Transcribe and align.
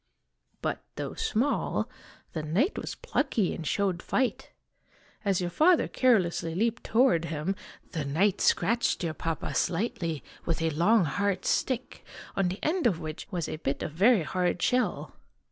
"But, 0.63 0.83
though 0.95 1.13
small, 1.13 1.87
the 2.33 2.41
knight 2.41 2.75
was 2.75 2.95
plucky 2.95 3.53
and 3.53 3.67
showed 3.67 4.01
fight. 4.01 4.51
As 5.23 5.39
your 5.41 5.51
father 5.51 5.87
carelessly 5.87 6.55
leaped 6.55 6.83
toward 6.85 7.25
him, 7.25 7.55
the 7.91 8.03
knight 8.03 8.41
scratched 8.41 8.97
dear 9.01 9.13
Papa 9.13 9.53
slightly 9.53 10.23
with 10.43 10.59
a 10.63 10.71
long, 10.71 11.05
hard 11.05 11.45
stick, 11.45 12.03
on 12.35 12.47
the 12.47 12.57
end 12.63 12.87
of 12.87 12.99
which 12.99 13.27
was 13.29 13.47
a 13.47 13.57
bit 13.57 13.83
of 13.83 13.91
very 13.91 14.23
hard 14.23 14.59
shell. 14.59 15.13